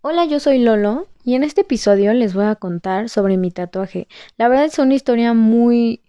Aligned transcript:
Hola, 0.00 0.26
yo 0.26 0.38
soy 0.38 0.60
Lolo 0.60 1.08
y 1.24 1.34
en 1.34 1.42
este 1.42 1.62
episodio 1.62 2.12
les 2.12 2.32
voy 2.32 2.44
a 2.44 2.54
contar 2.54 3.08
sobre 3.08 3.36
mi 3.36 3.50
tatuaje. 3.50 4.06
La 4.36 4.46
verdad 4.48 4.66
es 4.66 4.78
una 4.78 4.94
historia 4.94 5.34
muy 5.34 6.02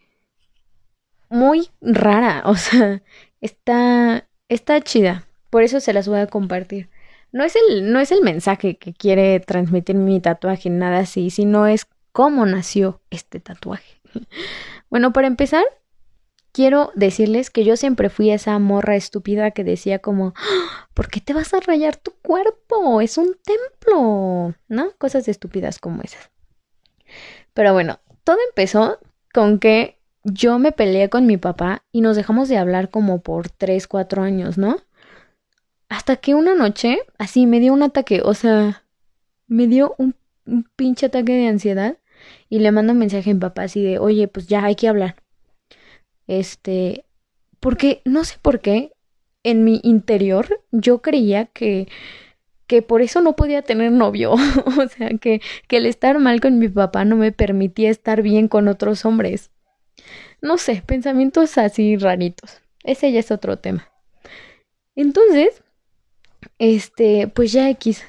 muy 1.29 1.69
rara, 1.81 2.43
o 2.45 2.55
sea, 2.55 3.01
está 3.41 4.27
está 4.47 4.79
chida, 4.81 5.27
por 5.49 5.63
eso 5.63 5.79
se 5.79 5.93
las 5.93 6.07
voy 6.07 6.19
a 6.19 6.27
compartir. 6.27 6.89
No 7.31 7.43
es 7.43 7.55
el 7.55 7.91
no 7.91 7.99
es 7.99 8.11
el 8.11 8.21
mensaje 8.21 8.77
que 8.77 8.93
quiere 8.93 9.39
transmitir 9.39 9.95
mi 9.95 10.19
tatuaje, 10.19 10.69
nada 10.69 10.99
así, 10.99 11.31
sino 11.31 11.65
es 11.65 11.87
cómo 12.11 12.45
nació 12.45 13.01
este 13.09 13.39
tatuaje. 13.39 14.01
Bueno, 14.91 15.13
para 15.13 15.27
empezar, 15.27 15.63
quiero 16.59 16.91
decirles 16.93 17.49
que 17.49 17.63
yo 17.63 17.77
siempre 17.77 18.09
fui 18.09 18.31
esa 18.31 18.59
morra 18.59 18.97
estúpida 18.97 19.51
que 19.51 19.63
decía 19.63 19.99
como, 19.99 20.33
¡Ah! 20.35 20.89
¿por 20.93 21.07
qué 21.07 21.21
te 21.21 21.31
vas 21.31 21.53
a 21.53 21.61
rayar 21.61 21.95
tu 21.95 22.11
cuerpo? 22.21 22.99
Es 22.99 23.17
un 23.17 23.37
templo, 23.45 24.55
¿no? 24.67 24.91
Cosas 24.97 25.29
estúpidas 25.29 25.79
como 25.79 26.01
esas. 26.01 26.31
Pero 27.53 27.71
bueno, 27.71 28.01
todo 28.25 28.36
empezó 28.50 29.00
con 29.33 29.59
que 29.59 30.00
yo 30.25 30.59
me 30.59 30.73
peleé 30.73 31.07
con 31.07 31.25
mi 31.25 31.37
papá 31.37 31.83
y 31.93 32.02
nos 32.02 32.17
dejamos 32.17 32.50
de 32.50 32.58
hablar 32.58 32.89
como 32.89 33.22
por 33.22 33.48
3, 33.48 33.88
4 33.88 34.22
años, 34.23 34.58
¿no? 34.58 34.81
Hasta 35.88 36.17
que 36.17 36.36
una 36.36 36.55
noche, 36.55 37.00
así, 37.17 37.48
me 37.48 37.62
dio 37.62 37.72
un 37.72 37.84
ataque, 37.84 38.22
o 38.22 38.34
sea, 38.34 38.84
me 39.48 39.67
dio 39.67 39.95
un, 39.98 40.14
un 40.45 40.67
pinche 40.76 41.05
ataque 41.05 41.31
de 41.31 41.48
ansiedad 41.48 41.95
y 42.50 42.59
le 42.59 42.73
mando 42.73 42.91
un 42.91 43.00
mensaje 43.00 43.31
a 43.31 43.34
mi 43.34 43.39
papá 43.39 43.62
así 43.64 43.81
de, 43.81 43.98
oye, 43.98 44.28
pues 44.28 44.48
ya 44.48 44.66
hay 44.66 44.76
que 44.76 44.89
hablar. 44.89 45.16
Este, 46.30 47.06
porque 47.60 48.04
no 48.06 48.24
sé 48.24 48.38
por 48.40 48.62
qué 48.62 48.94
en 49.42 49.64
mi 49.64 49.82
interior 49.84 50.62
yo 50.72 51.02
creía 51.02 51.48
que 51.48 51.88
que 52.68 52.84
por 52.84 53.02
eso 53.02 53.20
no 53.22 53.36
podía 53.36 53.64
tener 53.64 53.92
novio, 53.92 54.34
o 54.78 54.88
sea, 54.88 55.10
que, 55.20 55.42
que 55.68 55.78
el 55.78 55.88
estar 55.88 56.20
mal 56.20 56.40
con 56.40 56.60
mi 56.60 56.70
papá 56.70 57.04
no 57.04 57.16
me 57.16 57.31
permitía 57.31 57.90
estar 57.90 58.22
bien 58.22 58.48
con 58.48 58.68
otros 58.68 59.06
hombres. 59.06 59.50
No 60.40 60.59
sé, 60.59 60.84
pensamientos 60.86 61.58
así 61.58 61.98
raritos. 61.98 62.62
Ese 62.84 63.12
ya 63.12 63.22
es 63.22 63.31
otro 63.31 63.58
tema. 63.58 63.90
Entonces, 64.96 65.64
este, 66.59 67.28
pues 67.28 67.52
ya 67.52 67.72
X, 67.72 68.03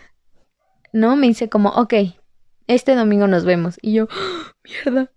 ¿no? 0.92 1.16
Me 1.16 1.28
dice 1.28 1.48
como, 1.48 1.70
ok, 1.70 1.94
este 2.66 2.94
domingo 2.94 3.28
nos 3.28 3.47
vemos. 3.47 3.78
Y 3.81 3.94
yo, 3.94 4.09
¡Oh, 4.11 4.53
mierda, 4.62 5.11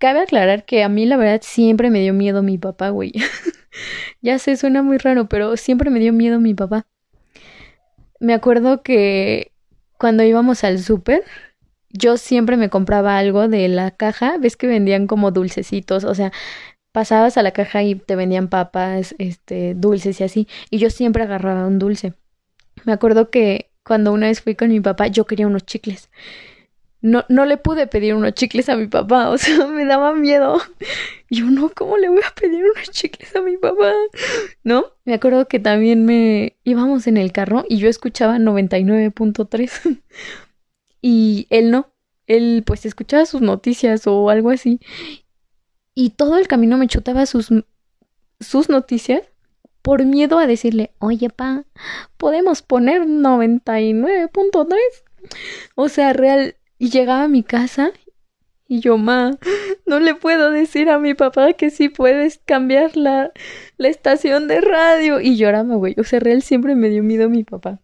Cabe 0.00 0.20
aclarar 0.20 0.64
que 0.64 0.82
a 0.82 0.88
mí 0.88 1.04
la 1.04 1.18
verdad 1.18 1.42
siempre 1.44 1.90
me 1.90 2.00
dio 2.00 2.14
miedo 2.14 2.42
mi 2.42 2.56
papá, 2.56 2.88
güey. 2.88 3.12
ya 4.22 4.38
sé, 4.38 4.56
suena 4.56 4.82
muy 4.82 4.96
raro, 4.96 5.28
pero 5.28 5.58
siempre 5.58 5.90
me 5.90 6.00
dio 6.00 6.14
miedo 6.14 6.40
mi 6.40 6.54
papá. 6.54 6.86
Me 8.18 8.32
acuerdo 8.32 8.82
que 8.82 9.52
cuando 9.98 10.22
íbamos 10.22 10.64
al 10.64 10.78
súper, 10.78 11.22
yo 11.90 12.16
siempre 12.16 12.56
me 12.56 12.70
compraba 12.70 13.18
algo 13.18 13.46
de 13.46 13.68
la 13.68 13.90
caja, 13.90 14.38
ves 14.38 14.56
que 14.56 14.66
vendían 14.66 15.06
como 15.06 15.32
dulcecitos, 15.32 16.04
o 16.04 16.14
sea, 16.14 16.32
pasabas 16.92 17.36
a 17.36 17.42
la 17.42 17.50
caja 17.50 17.82
y 17.82 17.94
te 17.94 18.16
vendían 18.16 18.48
papas, 18.48 19.14
este, 19.18 19.74
dulces 19.74 20.18
y 20.22 20.24
así, 20.24 20.48
y 20.70 20.78
yo 20.78 20.88
siempre 20.88 21.24
agarraba 21.24 21.66
un 21.66 21.78
dulce. 21.78 22.14
Me 22.86 22.94
acuerdo 22.94 23.28
que 23.28 23.70
cuando 23.84 24.14
una 24.14 24.28
vez 24.28 24.40
fui 24.40 24.54
con 24.54 24.70
mi 24.70 24.80
papá, 24.80 25.08
yo 25.08 25.26
quería 25.26 25.46
unos 25.46 25.66
chicles 25.66 26.08
no, 27.02 27.24
no 27.28 27.46
le 27.46 27.56
pude 27.56 27.86
pedir 27.86 28.14
unos 28.14 28.34
chicles 28.34 28.68
a 28.68 28.76
mi 28.76 28.86
papá, 28.86 29.30
o 29.30 29.38
sea, 29.38 29.66
me 29.66 29.84
daba 29.84 30.14
miedo. 30.14 30.60
Yo 31.30 31.46
no, 31.46 31.70
¿cómo 31.70 31.96
le 31.96 32.08
voy 32.08 32.22
a 32.26 32.34
pedir 32.34 32.64
unos 32.64 32.90
chicles 32.90 33.34
a 33.36 33.40
mi 33.40 33.56
papá? 33.56 33.92
¿No? 34.64 34.86
Me 35.04 35.14
acuerdo 35.14 35.46
que 35.46 35.58
también 35.60 36.04
me 36.04 36.56
íbamos 36.64 37.06
en 37.06 37.16
el 37.16 37.30
carro 37.30 37.64
y 37.68 37.78
yo 37.78 37.88
escuchaba 37.88 38.36
99.3 38.38 40.00
y 41.02 41.46
él 41.50 41.70
no, 41.70 41.88
él 42.26 42.64
pues 42.66 42.84
escuchaba 42.84 43.26
sus 43.26 43.42
noticias 43.42 44.08
o 44.08 44.28
algo 44.28 44.50
así 44.50 44.80
y 45.94 46.10
todo 46.10 46.38
el 46.38 46.48
camino 46.48 46.78
me 46.78 46.86
chutaba 46.86 47.26
sus, 47.26 47.50
sus 48.40 48.68
noticias 48.68 49.22
por 49.82 50.04
miedo 50.04 50.38
a 50.38 50.46
decirle, 50.46 50.92
oye 50.98 51.30
pa, 51.30 51.64
podemos 52.16 52.62
poner 52.62 53.02
99.3. 53.02 54.78
O 55.74 55.88
sea, 55.88 56.12
real, 56.12 56.56
y 56.80 56.88
llegaba 56.88 57.24
a 57.24 57.28
mi 57.28 57.42
casa 57.42 57.92
y 58.66 58.80
yo, 58.80 58.96
ma, 58.96 59.38
no 59.84 60.00
le 60.00 60.14
puedo 60.14 60.50
decir 60.50 60.88
a 60.88 60.98
mi 60.98 61.12
papá 61.12 61.52
que 61.52 61.68
sí 61.68 61.90
puedes 61.90 62.40
cambiar 62.46 62.96
la, 62.96 63.32
la 63.76 63.88
estación 63.88 64.48
de 64.48 64.62
radio. 64.62 65.20
Y 65.20 65.36
lloraba, 65.36 65.74
güey. 65.74 65.94
O 65.98 66.04
sea, 66.04 66.20
real 66.20 66.40
siempre 66.40 66.74
me 66.74 66.88
dio 66.88 67.02
miedo 67.02 67.28
mi 67.28 67.44
papá. 67.44 67.80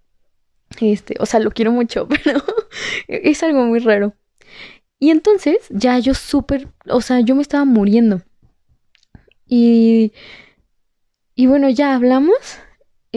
Este, 0.80 1.16
o 1.18 1.26
sea, 1.26 1.40
lo 1.40 1.50
quiero 1.50 1.72
mucho, 1.72 2.08
pero 2.24 2.40
es 3.06 3.42
algo 3.42 3.64
muy 3.64 3.80
raro. 3.80 4.14
Y 4.98 5.10
entonces, 5.10 5.58
ya 5.68 5.98
yo 5.98 6.14
súper, 6.14 6.68
o 6.88 7.02
sea, 7.02 7.20
yo 7.20 7.34
me 7.34 7.42
estaba 7.42 7.66
muriendo. 7.66 8.22
Y, 9.46 10.14
y 11.34 11.48
bueno, 11.48 11.68
ya 11.68 11.94
hablamos. 11.94 12.60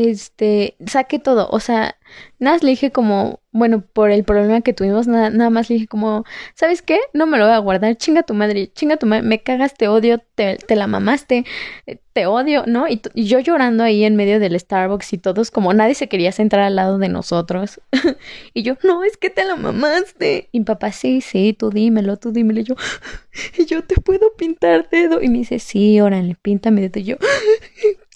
Este, 0.08 0.78
saqué 0.86 1.20
todo. 1.20 1.50
O 1.52 1.60
sea, 1.60 1.98
nada 2.40 2.58
le 2.62 2.70
dije 2.70 2.90
como, 2.90 3.42
bueno, 3.52 3.82
por 3.82 4.12
el 4.12 4.24
problema 4.24 4.62
que 4.62 4.72
tuvimos, 4.72 5.08
nada, 5.08 5.30
nada 5.30 5.50
más 5.50 5.70
le 5.70 5.76
dije 5.76 5.88
como, 5.88 6.24
¿sabes 6.56 6.82
qué? 6.82 7.00
No 7.14 7.26
me 7.26 7.38
lo 7.38 7.44
voy 7.46 7.54
a 7.54 7.58
guardar, 7.58 7.98
chinga 7.98 8.24
tu 8.24 8.34
madre, 8.34 8.72
chinga 8.72 8.96
tu 8.96 9.08
madre, 9.08 9.24
me 9.24 9.42
cagas, 9.42 9.74
te 9.74 9.90
odio, 9.90 10.22
te, 10.36 10.58
la 10.74 10.88
mamaste, 10.88 11.44
eh, 11.86 12.00
te 12.14 12.28
odio, 12.28 12.64
¿no? 12.66 12.88
Y, 12.88 13.02
y, 13.14 13.26
yo 13.26 13.40
llorando 13.40 13.84
ahí 13.84 14.06
en 14.06 14.16
medio 14.16 14.40
del 14.40 14.58
Starbucks 14.58 15.12
y 15.12 15.18
todos 15.18 15.52
como 15.52 15.74
nadie 15.74 15.96
se 15.96 16.08
quería 16.08 16.32
sentar 16.32 16.62
al 16.62 16.78
lado 16.78 16.98
de 16.98 17.10
nosotros. 17.10 17.82
y 18.54 18.64
yo, 18.64 18.78
no, 18.84 19.04
es 19.04 19.18
que 19.18 19.30
te 19.30 19.44
la 19.44 19.58
mamaste. 19.58 20.48
Y 20.54 20.60
mi 20.60 20.66
papá, 20.66 20.94
sí, 20.94 21.20
sí, 21.20 21.54
tú 21.58 21.72
dímelo, 21.72 22.16
tú 22.16 22.32
dímelo. 22.32 22.62
Y 22.62 22.64
yo, 22.64 22.76
y 23.58 23.66
yo 23.66 23.84
te 23.84 24.00
puedo 24.00 24.34
pintar 24.38 24.90
dedo. 24.90 25.22
Y 25.22 25.28
me 25.28 25.40
dice, 25.40 25.60
sí, 25.60 26.00
órale, 26.00 26.36
píntame 26.42 26.82
dedo. 26.82 27.00
Y 27.00 27.04
yo, 27.04 27.18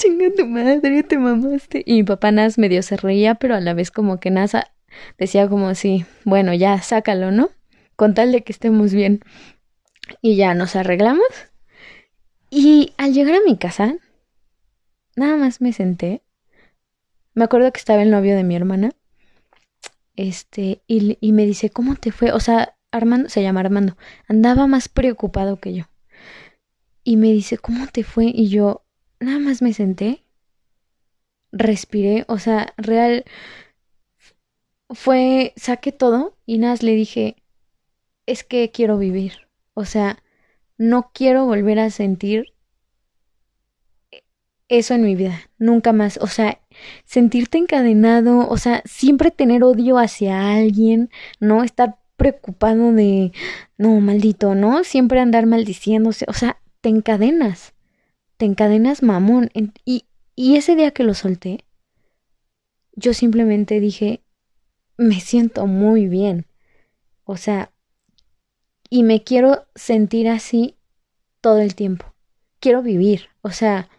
chinga 0.03 0.36
tu 0.36 0.46
madre, 0.46 1.03
te 1.03 1.18
mamaste. 1.18 1.84
Y 1.86 1.94
mi 1.94 2.03
papá 2.03 2.31
nada 2.31 2.50
medio 2.58 2.84
se 2.84 2.97
reía, 2.97 3.36
pero 3.36 3.56
a 3.56 3.62
la 3.62 3.74
vez 3.74 3.91
como 3.91 4.19
que 4.19 4.31
nada 4.31 4.74
decía 5.18 5.47
como 5.47 5.74
sí, 5.75 6.06
bueno, 6.25 6.53
ya 6.53 6.81
sácalo, 6.81 7.31
¿no? 7.31 7.50
Con 7.96 8.13
tal 8.13 8.31
de 8.31 8.44
que 8.44 8.52
estemos 8.52 8.94
bien. 8.94 9.22
Y 10.22 10.36
ya 10.36 10.53
nos 10.53 10.75
arreglamos. 10.75 11.28
Y 12.50 12.94
al 12.97 13.13
llegar 13.13 13.36
a 13.36 13.46
mi 13.46 13.58
casa, 13.58 13.96
nada 15.16 15.38
más 15.38 15.62
me 15.62 15.74
senté. 15.74 16.22
Me 17.34 17.46
acuerdo 17.46 17.72
que 17.72 17.80
estaba 17.80 18.03
el 18.03 18.12
novio 18.12 18.36
de 18.36 18.44
mi 18.44 18.56
hermana. 18.56 18.92
Este, 20.16 20.84
y, 20.86 21.18
y 21.19 21.31
me 21.31 21.46
dice, 21.46 21.69
¿cómo 21.72 21.96
te 21.96 22.12
fue? 22.12 22.31
O 22.31 22.40
sea, 22.40 22.75
Armando, 22.92 23.28
se 23.28 23.42
llama 23.42 23.62
Armando, 23.62 23.97
andaba 24.28 24.68
más 24.68 24.88
preocupado 24.88 25.59
que 25.59 25.74
yo. 25.74 25.86
Y 27.03 27.18
me 27.18 27.31
dice, 27.31 27.58
¿cómo 27.58 27.88
te 27.88 28.03
fue? 28.03 28.25
Y 28.25 28.50
yo, 28.50 28.83
nada 29.24 29.40
más 29.40 29.62
me 29.62 29.74
senté, 29.74 30.24
respiré, 31.52 32.26
o 32.28 32.40
sea, 32.40 32.74
real, 32.78 33.26
fue, 34.90 35.54
saqué 35.56 35.92
todo 35.92 36.38
y 36.46 36.58
nada, 36.58 36.76
le 36.82 36.96
dije, 36.96 37.36
es 38.26 38.44
que 38.44 38.72
quiero 38.72 38.98
vivir. 38.98 39.48
O 39.74 39.86
sea, 39.86 40.24
no 40.78 41.12
quiero 41.14 41.46
volver 41.46 41.80
a 41.80 41.90
sentir 41.90 42.54
eso 44.68 44.94
en 44.94 45.04
mi 45.04 45.16
vida, 45.16 45.50
nunca 45.58 45.94
más. 45.94 46.18
O 46.22 46.28
sea, 46.28 46.60
sentirte 47.06 47.58
encadenado, 47.58 48.48
o 48.50 48.58
sea, 48.58 48.82
siempre 48.86 49.32
tener 49.32 49.64
odio 49.64 49.98
hacia 49.98 50.54
alguien, 50.54 51.10
no 51.40 51.64
estar 51.64 51.98
preocupado 52.18 52.92
de, 52.94 53.32
no, 53.78 54.00
maldito, 54.00 54.56
¿no? 54.56 54.84
Siempre 54.84 55.20
andar 55.20 55.46
maldiciéndose, 55.46 56.26
o 56.28 56.34
sea, 56.34 56.58
te 56.82 56.90
encadenas, 56.90 57.73
te 58.38 58.46
encadenas 58.46 59.04
mamón. 59.04 59.52
Y, 59.86 60.06
y 60.36 60.56
ese 60.56 60.76
día 60.76 60.92
que 60.92 61.04
lo 61.04 61.14
solté, 61.14 61.66
yo 62.96 63.14
simplemente 63.14 63.80
dije, 63.80 64.22
me 64.98 65.20
siento 65.20 65.68
muy 65.68 66.07
bien. 66.07 66.46
O 67.24 67.38
sea, 67.38 67.72
y 68.90 69.04
me 69.04 69.24
quiero 69.24 69.66
sentir 69.75 70.28
así 70.30 70.75
todo 71.42 71.60
el 71.60 71.75
tiempo. 71.75 72.13
Quiero 72.60 72.81
vivir, 72.81 73.30
o 73.42 73.52
sea, 73.52 73.90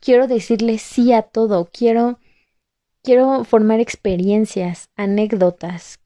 quiero 0.00 0.26
decirle 0.26 0.78
sí 0.78 1.12
a 1.12 1.22
todo, 1.22 1.70
quiero 1.72 2.18
quiero 3.02 3.44
formar 3.44 3.80
experiencias, 3.80 4.90
anécdotas 4.96 6.00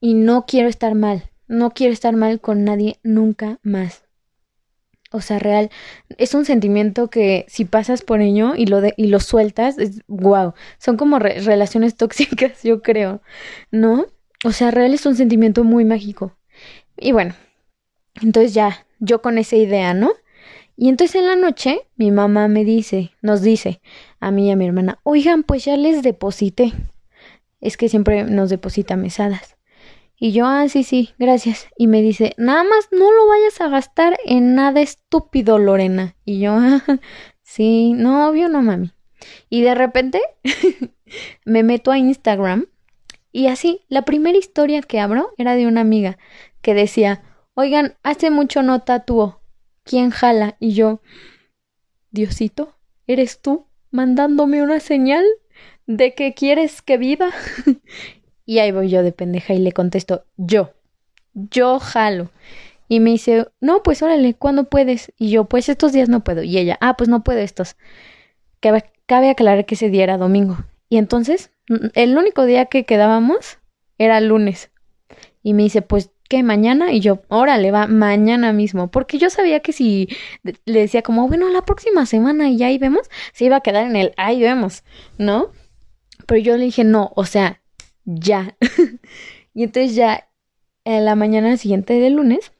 y 0.00 0.14
no 0.14 0.46
quiero 0.46 0.68
estar 0.68 0.94
mal, 0.94 1.30
no 1.48 1.70
quiero 1.70 1.92
estar 1.92 2.16
mal 2.16 2.40
con 2.40 2.64
nadie 2.64 2.98
nunca 3.02 3.58
más. 3.62 4.07
O 5.10 5.22
sea, 5.22 5.38
real, 5.38 5.70
es 6.18 6.34
un 6.34 6.44
sentimiento 6.44 7.08
que 7.08 7.46
si 7.48 7.64
pasas 7.64 8.02
por 8.02 8.20
ello 8.20 8.54
y 8.54 8.66
lo, 8.66 8.82
de, 8.82 8.92
y 8.98 9.06
lo 9.06 9.20
sueltas, 9.20 9.78
es 9.78 10.02
wow. 10.06 10.52
Son 10.78 10.96
como 10.98 11.18
re 11.18 11.40
relaciones 11.40 11.94
tóxicas, 11.96 12.62
yo 12.62 12.82
creo, 12.82 13.22
¿no? 13.70 14.06
O 14.44 14.52
sea, 14.52 14.70
real 14.70 14.94
es 14.94 15.06
un 15.06 15.16
sentimiento 15.16 15.64
muy 15.64 15.84
mágico. 15.84 16.36
Y 16.96 17.12
bueno, 17.12 17.34
entonces 18.22 18.54
ya, 18.54 18.86
yo 19.00 19.22
con 19.22 19.38
esa 19.38 19.56
idea, 19.56 19.94
¿no? 19.94 20.12
Y 20.76 20.88
entonces 20.88 21.16
en 21.16 21.26
la 21.26 21.36
noche 21.36 21.80
mi 21.96 22.12
mamá 22.12 22.46
me 22.48 22.64
dice, 22.64 23.12
nos 23.22 23.42
dice 23.42 23.80
a 24.20 24.30
mí 24.30 24.48
y 24.48 24.50
a 24.52 24.56
mi 24.56 24.66
hermana, 24.66 25.00
oigan, 25.02 25.42
pues 25.42 25.64
ya 25.64 25.76
les 25.76 26.02
deposité. 26.02 26.72
es 27.60 27.76
que 27.76 27.88
siempre 27.88 28.24
nos 28.24 28.50
deposita 28.50 28.96
mesadas. 28.96 29.57
Y 30.18 30.32
yo, 30.32 30.46
ah, 30.46 30.68
sí, 30.68 30.82
sí, 30.82 31.10
gracias. 31.18 31.68
Y 31.76 31.86
me 31.86 32.02
dice, 32.02 32.34
nada 32.38 32.64
más 32.64 32.88
no 32.90 33.12
lo 33.12 33.28
vayas 33.28 33.60
a 33.60 33.68
gastar 33.68 34.18
en 34.24 34.54
nada 34.54 34.80
estúpido, 34.80 35.58
Lorena. 35.58 36.16
Y 36.24 36.40
yo, 36.40 36.52
ah, 36.54 36.82
sí, 37.42 37.92
no, 37.92 38.28
obvio 38.28 38.48
no, 38.48 38.62
mami. 38.62 38.92
Y 39.48 39.62
de 39.62 39.74
repente 39.74 40.20
me 41.44 41.62
meto 41.62 41.90
a 41.90 41.98
Instagram 41.98 42.66
y 43.32 43.46
así, 43.46 43.84
la 43.88 44.02
primera 44.02 44.38
historia 44.38 44.82
que 44.82 45.00
abro 45.00 45.32
era 45.36 45.54
de 45.54 45.66
una 45.66 45.82
amiga 45.82 46.18
que 46.62 46.74
decía, 46.74 47.22
oigan, 47.54 47.96
hace 48.02 48.30
mucho 48.30 48.62
no 48.62 48.80
tatuó. 48.82 49.40
¿Quién 49.84 50.10
jala? 50.10 50.56
Y 50.60 50.72
yo, 50.72 51.00
Diosito, 52.10 52.76
¿eres 53.06 53.40
tú 53.40 53.66
mandándome 53.90 54.62
una 54.62 54.80
señal 54.80 55.24
de 55.86 56.14
que 56.14 56.34
quieres 56.34 56.82
que 56.82 56.98
viva? 56.98 57.30
y 58.48 58.60
ahí 58.60 58.72
voy 58.72 58.88
yo 58.88 59.02
de 59.02 59.12
pendeja 59.12 59.52
y 59.52 59.58
le 59.58 59.72
contesto, 59.72 60.24
yo, 60.38 60.72
yo 61.34 61.78
jalo. 61.78 62.30
Y 62.88 62.98
me 62.98 63.10
dice, 63.10 63.46
no, 63.60 63.82
pues 63.82 64.00
órale, 64.00 64.32
¿cuándo 64.32 64.64
puedes? 64.64 65.12
Y 65.18 65.28
yo, 65.28 65.44
pues 65.44 65.68
estos 65.68 65.92
días 65.92 66.08
no 66.08 66.24
puedo. 66.24 66.42
Y 66.42 66.56
ella, 66.56 66.78
ah, 66.80 66.96
pues 66.96 67.10
no 67.10 67.22
puedo 67.22 67.40
estos. 67.40 67.76
Cabe, 68.60 68.90
cabe 69.04 69.28
aclarar 69.28 69.66
que 69.66 69.74
ese 69.74 69.90
día 69.90 70.04
era 70.04 70.16
domingo. 70.16 70.56
Y 70.88 70.96
entonces, 70.96 71.50
el 71.92 72.16
único 72.16 72.46
día 72.46 72.64
que 72.64 72.86
quedábamos 72.86 73.58
era 73.98 74.18
lunes. 74.22 74.70
Y 75.42 75.52
me 75.52 75.64
dice, 75.64 75.82
pues 75.82 76.10
¿qué? 76.30 76.42
¿Mañana? 76.42 76.90
Y 76.94 77.00
yo, 77.00 77.20
órale, 77.28 77.70
va, 77.70 77.86
mañana 77.86 78.54
mismo. 78.54 78.90
Porque 78.90 79.18
yo 79.18 79.28
sabía 79.28 79.60
que 79.60 79.74
si 79.74 80.08
le 80.64 80.80
decía 80.80 81.02
como, 81.02 81.28
bueno, 81.28 81.50
la 81.50 81.66
próxima 81.66 82.06
semana 82.06 82.48
y 82.48 82.62
ahí 82.62 82.78
vemos, 82.78 83.10
se 83.34 83.44
iba 83.44 83.56
a 83.56 83.60
quedar 83.60 83.84
en 83.84 83.96
el 83.96 84.14
ahí 84.16 84.40
vemos, 84.40 84.84
¿no? 85.18 85.50
Pero 86.26 86.40
yo 86.40 86.56
le 86.56 86.64
dije, 86.64 86.84
no, 86.84 87.12
o 87.14 87.26
sea, 87.26 87.60
ya. 88.08 88.56
y 89.54 89.64
entonces 89.64 89.94
ya, 89.94 90.28
en 90.84 91.04
la 91.04 91.14
mañana 91.14 91.56
siguiente 91.56 91.94
del 92.00 92.14
lunes, 92.14 92.52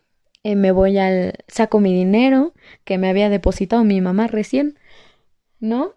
eh, 0.45 0.57
me 0.57 0.73
voy 0.73 0.99
al, 0.99 1.35
saco 1.49 1.81
mi 1.81 1.95
dinero 1.95 2.55
que 2.85 2.99
me 2.99 3.09
había 3.09 3.29
depositado 3.31 3.85
mi 3.85 4.01
mamá 4.01 4.27
recién, 4.29 4.79
¿no? 5.61 5.95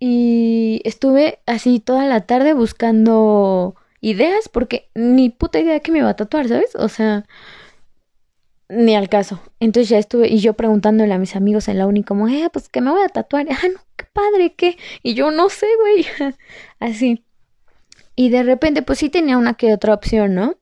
Y 0.00 0.82
estuve 0.84 1.40
así 1.46 1.80
toda 1.80 2.06
la 2.06 2.22
tarde 2.26 2.54
buscando 2.54 3.76
ideas 4.00 4.48
porque 4.48 4.90
ni 4.94 5.30
puta 5.30 5.60
idea 5.60 5.80
que 5.80 5.92
me 5.92 5.98
iba 6.00 6.08
a 6.10 6.16
tatuar, 6.16 6.48
¿sabes? 6.48 6.74
O 6.76 6.88
sea, 6.88 7.26
ni 8.68 8.96
al 8.96 9.08
caso. 9.08 9.40
Entonces 9.60 9.88
ya 9.90 9.98
estuve 9.98 10.28
y 10.28 10.38
yo 10.40 10.54
preguntándole 10.54 11.12
a 11.12 11.18
mis 11.18 11.36
amigos 11.36 11.68
en 11.68 11.78
la 11.78 11.86
uni 11.86 12.02
como, 12.04 12.28
eh, 12.28 12.48
pues 12.52 12.68
que 12.68 12.80
me 12.80 12.90
voy 12.90 13.02
a 13.02 13.08
tatuar. 13.08 13.46
Ah, 13.50 13.68
no, 13.72 13.80
qué 13.96 14.06
padre, 14.12 14.54
¿qué? 14.56 14.78
Y 15.02 15.14
yo 15.14 15.30
no 15.30 15.48
sé, 15.48 15.66
güey. 15.80 16.06
Así. 16.80 17.24
Y 18.20 18.28
de 18.28 18.42
repente, 18.42 18.82
pues 18.82 18.98
sí 18.98 19.08
tenía 19.08 19.38
una 19.38 19.54
que 19.54 19.72
otra 19.72 19.94
opción, 19.94 20.34
¿no? 20.34 20.58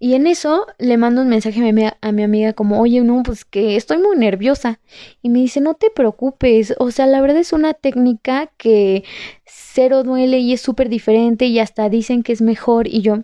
Y 0.00 0.14
en 0.14 0.26
eso 0.26 0.66
le 0.78 0.96
mando 0.96 1.20
un 1.20 1.28
mensaje 1.28 1.60
a 1.60 1.70
mi, 1.70 1.84
a 2.00 2.12
mi, 2.12 2.22
amiga 2.22 2.54
como, 2.54 2.80
oye, 2.80 3.02
no, 3.02 3.22
pues 3.22 3.44
que 3.44 3.76
estoy 3.76 3.98
muy 3.98 4.16
nerviosa. 4.16 4.80
Y 5.20 5.28
me 5.28 5.40
dice, 5.40 5.60
no 5.60 5.74
te 5.74 5.90
preocupes, 5.90 6.74
o 6.78 6.90
sea, 6.90 7.06
la 7.06 7.20
verdad 7.20 7.36
es 7.36 7.52
una 7.52 7.74
técnica 7.74 8.50
que 8.56 9.04
cero 9.44 10.04
duele 10.04 10.38
y 10.38 10.54
es 10.54 10.62
súper 10.62 10.88
diferente 10.88 11.44
y 11.44 11.58
hasta 11.58 11.90
dicen 11.90 12.22
que 12.22 12.32
es 12.32 12.40
mejor. 12.40 12.88
Y 12.88 13.02
yo, 13.02 13.18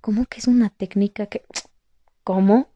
¿cómo 0.00 0.26
que 0.26 0.38
es 0.38 0.46
una 0.46 0.70
técnica 0.70 1.26
que... 1.26 1.42
¿Cómo? 2.22 2.68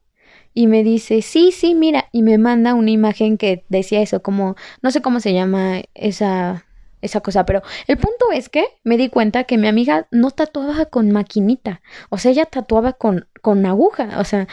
Y 0.53 0.67
me 0.67 0.83
dice, 0.83 1.23
sí, 1.23 1.53
sí, 1.53 1.77
mira, 1.77 2.09
y 2.11 2.23
me 2.23 2.39
manda 2.39 2.75
una 2.75 2.91
imagen 2.91 3.39
que 3.39 3.65
decía 3.69 4.03
eso, 4.03 4.21
como, 4.21 4.57
no 4.83 4.91
sé 4.91 5.01
cómo 5.01 5.21
se 5.21 5.33
llama 5.33 5.83
esa 5.95 6.67
esa 7.03 7.21
cosa, 7.21 7.45
pero 7.45 7.63
el 7.87 7.99
punto 7.99 8.33
es 8.33 8.49
que 8.49 8.65
me 8.85 8.97
di 8.97 9.09
cuenta 9.09 9.45
que 9.45 9.59
mi 9.59 9.69
amiga 9.69 10.09
no 10.11 10.31
tatuaba 10.31 10.87
con 10.87 11.11
maquinita, 11.11 11.83
o 12.09 12.19
sea, 12.19 12.31
ella 12.31 12.47
tatuaba 12.47 12.95
con, 12.95 13.29
con 13.43 13.67
aguja, 13.67 14.19
o 14.19 14.25
sea, 14.25 14.49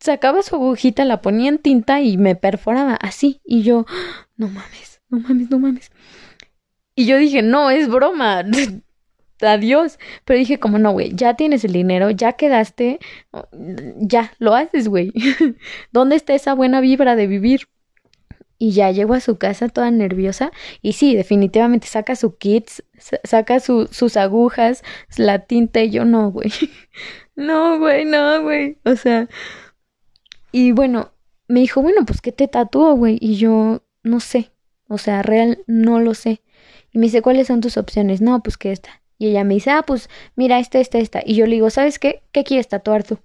sacaba 0.00 0.42
su 0.42 0.56
agujita, 0.56 1.04
la 1.04 1.22
ponía 1.22 1.48
en 1.48 1.58
tinta 1.58 2.00
y 2.00 2.16
me 2.16 2.34
perforaba 2.34 2.94
así, 2.94 3.40
y 3.44 3.62
yo, 3.62 3.86
no 4.36 4.48
mames, 4.48 5.00
no 5.08 5.20
mames, 5.20 5.50
no 5.50 5.58
mames. 5.58 5.90
Y 6.94 7.06
yo 7.06 7.16
dije, 7.16 7.42
no, 7.42 7.70
es 7.70 7.88
broma, 7.88 8.44
adiós. 9.40 9.98
Pero 10.24 10.38
dije, 10.38 10.58
como 10.58 10.78
no, 10.78 10.92
güey, 10.92 11.14
ya 11.14 11.34
tienes 11.34 11.64
el 11.64 11.72
dinero, 11.72 12.10
ya 12.10 12.32
quedaste, 12.32 12.98
ya, 13.96 14.32
lo 14.38 14.54
haces, 14.54 14.88
güey. 14.88 15.12
¿Dónde 15.92 16.16
está 16.16 16.34
esa 16.34 16.54
buena 16.54 16.80
vibra 16.80 17.16
de 17.16 17.26
vivir? 17.26 17.68
Y 18.60 18.72
ya 18.72 18.90
llego 18.90 19.14
a 19.14 19.20
su 19.20 19.38
casa 19.38 19.70
toda 19.70 19.90
nerviosa 19.90 20.52
y 20.82 20.92
sí, 20.92 21.16
definitivamente 21.16 21.86
saca 21.86 22.14
su 22.14 22.36
kit, 22.36 22.68
saca 23.24 23.58
sus 23.58 24.16
agujas, 24.18 24.84
la 25.16 25.40
tinta 25.46 25.80
y 25.80 25.90
yo 25.90 26.04
no, 26.04 26.30
güey. 26.30 26.52
no, 27.34 27.78
güey, 27.78 28.04
no, 28.04 28.42
güey. 28.42 28.76
O 28.84 28.96
sea, 28.96 29.28
y 30.52 30.72
bueno, 30.72 31.10
me 31.48 31.60
dijo, 31.60 31.80
bueno, 31.80 32.04
pues 32.04 32.20
¿qué 32.20 32.32
te 32.32 32.48
tatúo, 32.48 32.94
güey? 32.94 33.16
Y 33.18 33.36
yo 33.36 33.82
no 34.02 34.20
sé, 34.20 34.52
o 34.88 34.98
sea, 34.98 35.22
real 35.22 35.64
no 35.66 35.98
lo 35.98 36.12
sé. 36.12 36.42
Y 36.92 36.98
me 36.98 37.06
dice, 37.06 37.22
¿cuáles 37.22 37.46
son 37.46 37.62
tus 37.62 37.78
opciones? 37.78 38.20
No, 38.20 38.42
pues 38.42 38.58
que 38.58 38.72
esta. 38.72 39.02
Y 39.16 39.28
ella 39.28 39.42
me 39.42 39.54
dice, 39.54 39.70
ah, 39.70 39.84
pues 39.86 40.10
mira, 40.36 40.58
esta, 40.58 40.80
esta, 40.80 40.98
esta. 40.98 41.22
Y 41.24 41.34
yo 41.34 41.46
le 41.46 41.54
digo, 41.54 41.70
¿sabes 41.70 41.98
qué? 41.98 42.22
¿Qué 42.32 42.44
quieres 42.44 42.68
tatuar 42.68 43.04
tú? 43.04 43.18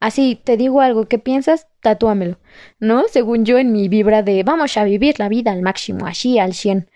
Así, 0.00 0.40
te 0.42 0.56
digo 0.56 0.80
algo, 0.80 1.06
¿qué 1.06 1.18
piensas? 1.18 1.68
Tatúamelo, 1.80 2.38
¿no? 2.78 3.04
Según 3.08 3.44
yo 3.44 3.58
en 3.58 3.70
mi 3.70 3.88
vibra 3.88 4.22
de 4.22 4.42
vamos 4.42 4.76
a 4.78 4.84
vivir 4.84 5.18
la 5.18 5.28
vida 5.28 5.52
al 5.52 5.60
máximo, 5.60 6.06
así 6.06 6.38
al 6.38 6.54
100. 6.54 6.88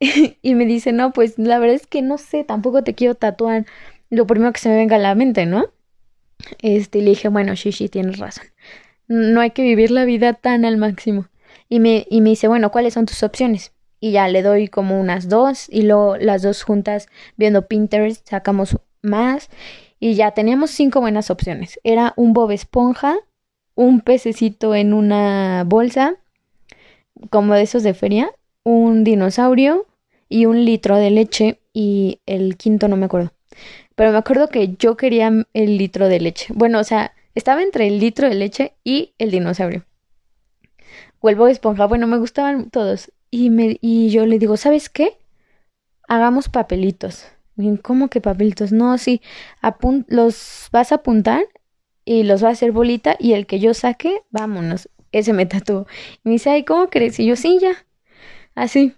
y 0.42 0.54
me 0.54 0.64
dice, 0.64 0.92
no, 0.92 1.12
pues 1.12 1.38
la 1.38 1.58
verdad 1.58 1.76
es 1.76 1.86
que 1.86 2.00
no 2.00 2.16
sé, 2.16 2.44
tampoco 2.44 2.82
te 2.82 2.94
quiero 2.94 3.14
tatuar 3.14 3.66
lo 4.10 4.26
primero 4.26 4.52
que 4.52 4.60
se 4.60 4.70
me 4.70 4.76
venga 4.76 4.96
a 4.96 4.98
la 4.98 5.14
mente, 5.14 5.44
¿no? 5.44 5.66
Este, 6.62 7.02
le 7.02 7.10
dije, 7.10 7.28
bueno, 7.28 7.54
sí, 7.54 7.72
sí, 7.72 7.90
tienes 7.90 8.18
razón. 8.18 8.46
No 9.08 9.40
hay 9.40 9.50
que 9.50 9.62
vivir 9.62 9.90
la 9.90 10.04
vida 10.04 10.32
tan 10.32 10.64
al 10.64 10.78
máximo. 10.78 11.26
Y 11.68 11.80
me, 11.80 12.06
y 12.08 12.22
me 12.22 12.30
dice, 12.30 12.48
bueno, 12.48 12.70
¿cuáles 12.70 12.94
son 12.94 13.04
tus 13.04 13.22
opciones? 13.22 13.72
Y 14.00 14.12
ya 14.12 14.28
le 14.28 14.42
doy 14.42 14.68
como 14.68 14.98
unas 14.98 15.28
dos 15.28 15.68
y 15.68 15.82
luego 15.82 16.16
las 16.16 16.42
dos 16.42 16.62
juntas 16.62 17.08
viendo 17.36 17.66
Pinterest 17.66 18.26
sacamos 18.26 18.78
más 19.02 19.50
y 20.00 20.14
ya 20.14 20.32
teníamos 20.32 20.70
cinco 20.70 21.00
buenas 21.00 21.30
opciones. 21.30 21.80
Era 21.84 22.12
un 22.16 22.32
bob 22.32 22.50
esponja, 22.50 23.16
un 23.74 24.00
pececito 24.00 24.74
en 24.74 24.92
una 24.92 25.64
bolsa, 25.66 26.16
como 27.30 27.54
de 27.54 27.62
esos 27.62 27.82
de 27.82 27.94
feria, 27.94 28.30
un 28.64 29.04
dinosaurio 29.04 29.86
y 30.28 30.46
un 30.46 30.64
litro 30.64 30.96
de 30.96 31.10
leche 31.10 31.60
y 31.72 32.20
el 32.26 32.56
quinto 32.56 32.88
no 32.88 32.96
me 32.96 33.06
acuerdo. 33.06 33.32
Pero 33.94 34.12
me 34.12 34.18
acuerdo 34.18 34.48
que 34.48 34.76
yo 34.78 34.96
quería 34.96 35.32
el 35.54 35.78
litro 35.78 36.08
de 36.08 36.20
leche. 36.20 36.52
Bueno, 36.54 36.78
o 36.78 36.84
sea, 36.84 37.12
estaba 37.34 37.62
entre 37.62 37.86
el 37.86 37.98
litro 37.98 38.28
de 38.28 38.34
leche 38.34 38.74
y 38.84 39.14
el 39.18 39.30
dinosaurio. 39.30 39.84
O 41.20 41.28
el 41.28 41.40
esponja. 41.50 41.86
Bueno, 41.86 42.06
me 42.06 42.18
gustaban 42.18 42.70
todos. 42.70 43.12
Y, 43.30 43.50
me, 43.50 43.78
y 43.80 44.10
yo 44.10 44.26
le 44.26 44.38
digo, 44.38 44.56
¿sabes 44.56 44.88
qué? 44.88 45.18
Hagamos 46.06 46.48
papelitos. 46.48 47.26
¿Cómo 47.82 48.08
que 48.08 48.20
papelitos? 48.20 48.72
No, 48.72 48.98
sí, 48.98 49.20
los 50.08 50.68
vas 50.72 50.92
a 50.92 50.96
apuntar 50.96 51.44
y 52.04 52.22
los 52.22 52.42
va 52.42 52.48
a 52.48 52.52
hacer 52.52 52.72
bolita 52.72 53.16
y 53.18 53.32
el 53.32 53.46
que 53.46 53.58
yo 53.58 53.74
saque, 53.74 54.22
vámonos, 54.30 54.88
ese 55.12 55.32
me 55.32 55.46
tatuó. 55.46 55.86
Y 56.24 56.28
me 56.28 56.32
dice, 56.32 56.50
ay, 56.50 56.64
¿cómo 56.64 56.88
crees? 56.88 57.18
Y 57.18 57.26
yo, 57.26 57.36
sí, 57.36 57.58
ya, 57.60 57.84
así, 58.54 58.94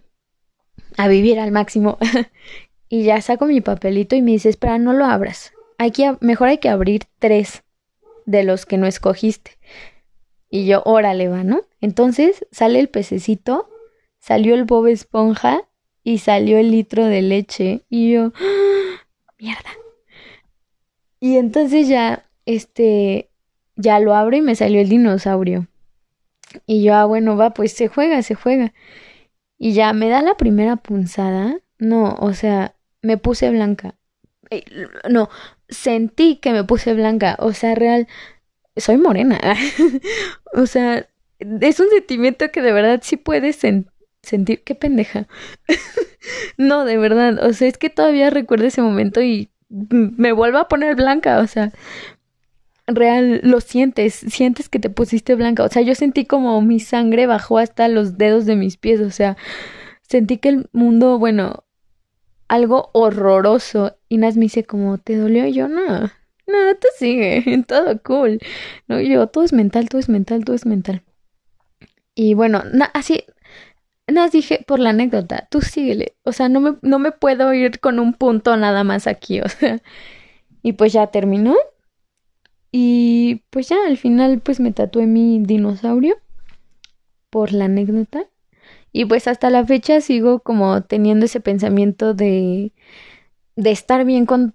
a 0.96 1.08
vivir 1.08 1.40
al 1.40 1.52
máximo. 1.52 1.98
y 2.88 3.04
ya 3.04 3.20
saco 3.22 3.46
mi 3.46 3.60
papelito 3.60 4.14
y 4.14 4.22
me 4.22 4.32
dice, 4.32 4.48
espera, 4.48 4.78
no 4.78 4.92
lo 4.92 5.06
abras. 5.06 5.52
Hay 5.78 5.92
que, 5.92 6.16
mejor 6.20 6.48
hay 6.48 6.58
que 6.58 6.68
abrir 6.68 7.04
tres 7.18 7.64
de 8.26 8.44
los 8.44 8.66
que 8.66 8.76
no 8.76 8.86
escogiste. 8.86 9.58
Y 10.50 10.66
yo, 10.66 10.82
órale, 10.84 11.28
va, 11.28 11.44
¿no? 11.44 11.62
Entonces 11.80 12.46
sale 12.50 12.80
el 12.80 12.88
pececito, 12.88 13.70
salió 14.18 14.54
el 14.54 14.64
Bob 14.64 14.88
Esponja 14.88 15.62
y 16.02 16.18
salió 16.18 16.58
el 16.58 16.70
litro 16.70 17.04
de 17.04 17.22
leche 17.22 17.82
y 17.88 18.12
yo, 18.12 18.32
¡Ah! 18.34 19.06
mierda. 19.38 19.70
Y 21.20 21.36
entonces 21.36 21.88
ya, 21.88 22.26
este, 22.46 23.30
ya 23.76 24.00
lo 24.00 24.14
abro 24.14 24.36
y 24.36 24.40
me 24.40 24.54
salió 24.54 24.80
el 24.80 24.88
dinosaurio. 24.88 25.66
Y 26.66 26.82
yo, 26.82 26.94
ah, 26.94 27.04
bueno, 27.04 27.36
va, 27.36 27.50
pues 27.50 27.72
se 27.72 27.88
juega, 27.88 28.22
se 28.22 28.34
juega. 28.34 28.72
Y 29.58 29.72
ya 29.72 29.92
me 29.92 30.08
da 30.08 30.22
la 30.22 30.36
primera 30.36 30.76
punzada. 30.76 31.58
No, 31.78 32.16
o 32.18 32.32
sea, 32.32 32.74
me 33.02 33.18
puse 33.18 33.50
blanca. 33.50 33.94
Eh, 34.50 34.64
no, 35.08 35.28
sentí 35.68 36.36
que 36.36 36.52
me 36.52 36.64
puse 36.64 36.94
blanca. 36.94 37.36
O 37.38 37.52
sea, 37.52 37.74
real, 37.74 38.08
soy 38.76 38.96
morena. 38.96 39.38
o 40.54 40.66
sea, 40.66 41.06
es 41.38 41.80
un 41.80 41.90
sentimiento 41.90 42.50
que 42.50 42.62
de 42.62 42.72
verdad 42.72 43.00
sí 43.02 43.16
puedes 43.16 43.56
sentir 43.56 43.92
sentir, 44.22 44.62
qué 44.64 44.74
pendeja. 44.74 45.26
no, 46.56 46.84
de 46.84 46.96
verdad, 46.98 47.44
o 47.44 47.52
sea, 47.52 47.68
es 47.68 47.78
que 47.78 47.90
todavía 47.90 48.30
recuerdo 48.30 48.66
ese 48.66 48.82
momento 48.82 49.22
y 49.22 49.50
me 49.68 50.32
vuelvo 50.32 50.58
a 50.58 50.68
poner 50.68 50.96
blanca, 50.96 51.38
o 51.38 51.46
sea, 51.46 51.72
real, 52.86 53.40
lo 53.44 53.60
sientes, 53.60 54.14
sientes 54.14 54.68
que 54.68 54.80
te 54.80 54.90
pusiste 54.90 55.34
blanca, 55.34 55.64
o 55.64 55.68
sea, 55.68 55.82
yo 55.82 55.94
sentí 55.94 56.24
como 56.24 56.60
mi 56.60 56.80
sangre 56.80 57.26
bajó 57.26 57.58
hasta 57.58 57.88
los 57.88 58.18
dedos 58.18 58.46
de 58.46 58.56
mis 58.56 58.76
pies, 58.76 59.00
o 59.00 59.10
sea, 59.10 59.36
sentí 60.02 60.38
que 60.38 60.48
el 60.48 60.68
mundo, 60.72 61.18
bueno, 61.18 61.64
algo 62.50 62.90
horroroso. 62.92 63.96
Y 64.08 64.18
Nas 64.18 64.36
me 64.36 64.42
dice 64.42 64.64
como, 64.64 64.98
¿te 64.98 65.16
dolió? 65.16 65.46
Y 65.46 65.52
yo, 65.52 65.68
no, 65.68 66.00
no, 66.00 66.74
tú 66.80 66.88
sigue, 66.98 67.64
todo 67.68 68.02
cool. 68.02 68.40
No, 68.88 69.00
yo, 69.00 69.28
todo 69.28 69.44
es 69.44 69.52
mental, 69.52 69.88
todo 69.88 70.00
es 70.00 70.08
mental, 70.08 70.44
todo 70.44 70.56
es 70.56 70.66
mental. 70.66 71.02
Y 72.14 72.34
bueno, 72.34 72.62
así, 72.92 73.24
Nas 74.10 74.32
dije 74.32 74.64
por 74.66 74.80
la 74.80 74.90
anécdota, 74.90 75.48
tú 75.50 75.60
síguele. 75.60 76.14
O 76.24 76.32
sea, 76.32 76.48
no 76.48 76.60
me, 76.60 76.76
no 76.82 76.98
me 76.98 77.12
puedo 77.12 77.52
ir 77.54 77.80
con 77.80 77.98
un 77.98 78.14
punto 78.14 78.56
nada 78.56 78.84
más 78.84 79.06
aquí, 79.06 79.40
o 79.42 79.48
sea. 79.48 79.82
Y 80.62 80.74
pues 80.74 80.92
ya 80.92 81.08
terminó. 81.08 81.56
Y 82.72 83.42
pues 83.50 83.68
ya 83.68 83.76
al 83.86 83.96
final 83.96 84.40
pues 84.40 84.60
me 84.60 84.72
tatué 84.72 85.06
mi 85.06 85.40
dinosaurio 85.40 86.16
por 87.30 87.52
la 87.52 87.66
anécdota. 87.66 88.26
Y 88.92 89.04
pues 89.04 89.28
hasta 89.28 89.50
la 89.50 89.64
fecha 89.64 90.00
sigo 90.00 90.40
como 90.40 90.82
teniendo 90.82 91.26
ese 91.26 91.40
pensamiento 91.40 92.14
de, 92.14 92.72
de 93.56 93.70
estar 93.70 94.04
bien 94.04 94.26
con, 94.26 94.54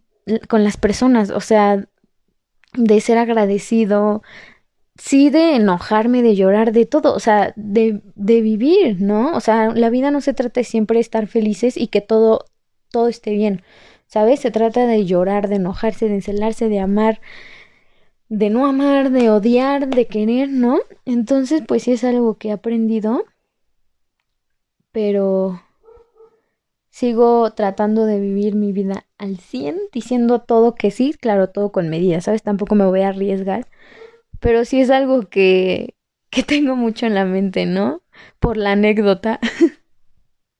con 0.49 0.63
las 0.63 0.77
personas, 0.77 1.29
o 1.29 1.39
sea, 1.39 1.87
de 2.73 3.01
ser 3.01 3.17
agradecido, 3.17 4.23
sí 4.97 5.29
de 5.29 5.55
enojarme, 5.55 6.21
de 6.21 6.35
llorar, 6.35 6.71
de 6.71 6.85
todo, 6.85 7.13
o 7.13 7.19
sea, 7.19 7.53
de, 7.55 8.01
de 8.15 8.41
vivir, 8.41 9.01
¿no? 9.01 9.35
O 9.35 9.41
sea, 9.41 9.71
la 9.71 9.89
vida 9.89 10.11
no 10.11 10.21
se 10.21 10.33
trata 10.33 10.61
de 10.61 10.65
siempre 10.65 10.99
estar 10.99 11.27
felices 11.27 11.77
y 11.77 11.87
que 11.87 12.01
todo, 12.01 12.45
todo 12.91 13.07
esté 13.07 13.31
bien, 13.31 13.61
¿sabes? 14.07 14.39
Se 14.39 14.51
trata 14.51 14.87
de 14.87 15.05
llorar, 15.05 15.49
de 15.49 15.55
enojarse, 15.55 16.07
de 16.07 16.15
encelarse, 16.15 16.69
de 16.69 16.79
amar, 16.79 17.21
de 18.29 18.49
no 18.49 18.65
amar, 18.65 19.11
de 19.11 19.29
odiar, 19.29 19.89
de 19.89 20.07
querer, 20.07 20.49
¿no? 20.49 20.79
Entonces, 21.05 21.61
pues 21.67 21.83
sí 21.83 21.91
es 21.91 22.03
algo 22.03 22.37
que 22.37 22.49
he 22.49 22.51
aprendido, 22.51 23.25
pero 24.91 25.61
sigo 26.89 27.51
tratando 27.51 28.05
de 28.05 28.21
vivir 28.21 28.55
mi 28.55 28.71
vida 28.71 29.05
al 29.17 29.37
100, 29.37 29.77
diciendo 29.91 30.39
todo 30.39 30.75
que 30.75 30.91
sí, 30.91 31.13
claro, 31.13 31.49
todo 31.49 31.71
con 31.73 31.89
medida, 31.89 32.21
¿sabes? 32.21 32.43
Tampoco 32.43 32.75
me 32.75 32.85
voy 32.85 33.01
a 33.01 33.09
arriesgar, 33.09 33.67
pero 34.45 34.63
sí 34.63 34.79
es 34.79 34.91
algo 34.91 35.27
que, 35.27 35.95
que 36.29 36.43
tengo 36.43 36.75
mucho 36.75 37.07
en 37.07 37.15
la 37.15 37.25
mente, 37.25 37.65
¿no? 37.65 38.03
Por 38.39 38.57
la 38.57 38.73
anécdota. 38.73 39.39